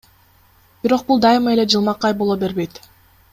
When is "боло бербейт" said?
2.23-2.83